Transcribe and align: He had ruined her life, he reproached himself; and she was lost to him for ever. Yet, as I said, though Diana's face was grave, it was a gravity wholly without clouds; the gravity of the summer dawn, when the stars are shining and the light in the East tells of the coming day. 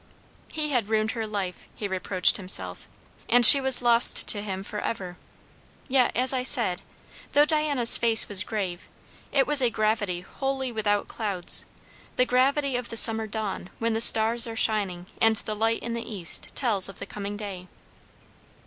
He 0.51 0.69
had 0.71 0.89
ruined 0.89 1.11
her 1.11 1.27
life, 1.27 1.67
he 1.75 1.87
reproached 1.87 2.37
himself; 2.37 2.87
and 3.29 3.45
she 3.45 3.61
was 3.61 3.83
lost 3.83 4.27
to 4.29 4.41
him 4.41 4.63
for 4.63 4.79
ever. 4.81 5.15
Yet, 5.87 6.11
as 6.17 6.33
I 6.33 6.41
said, 6.41 6.81
though 7.33 7.45
Diana's 7.45 7.97
face 7.97 8.27
was 8.27 8.43
grave, 8.43 8.87
it 9.31 9.45
was 9.45 9.61
a 9.61 9.69
gravity 9.69 10.21
wholly 10.21 10.71
without 10.71 11.07
clouds; 11.07 11.67
the 12.15 12.25
gravity 12.25 12.75
of 12.75 12.89
the 12.89 12.97
summer 12.97 13.27
dawn, 13.27 13.69
when 13.77 13.93
the 13.93 14.01
stars 14.01 14.47
are 14.47 14.55
shining 14.55 15.05
and 15.21 15.35
the 15.35 15.55
light 15.55 15.83
in 15.83 15.93
the 15.93 16.01
East 16.11 16.47
tells 16.55 16.89
of 16.89 16.97
the 16.97 17.05
coming 17.05 17.37
day. 17.37 17.67